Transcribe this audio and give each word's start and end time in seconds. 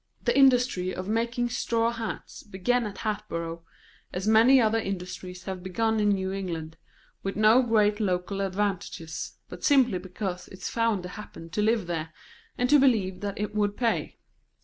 III. 0.01 0.23
The 0.25 0.39
industry 0.39 0.95
of 0.95 1.07
making 1.07 1.49
straw 1.49 1.91
hats 1.91 2.41
began 2.41 2.87
at 2.87 2.97
Hatboro', 3.03 3.61
as 4.11 4.27
many 4.27 4.59
other 4.59 4.79
industries 4.79 5.43
have 5.43 5.61
begun 5.61 5.99
in 5.99 6.09
New 6.09 6.31
England, 6.31 6.75
with 7.21 7.35
no 7.35 7.61
great 7.61 7.99
local 7.99 8.41
advantages, 8.41 9.33
but 9.47 9.63
simply 9.63 9.99
because 9.99 10.47
its 10.47 10.71
founder 10.71 11.09
happened 11.09 11.53
to 11.53 11.61
live 11.61 11.85
there, 11.85 12.11
and 12.57 12.67
to 12.71 12.79
believe 12.79 13.19
that 13.19 13.39
it 13.39 13.53
would 13.53 13.77
pay. 13.77 14.17